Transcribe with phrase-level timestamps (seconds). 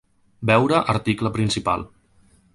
[0.51, 1.87] Veure article principal: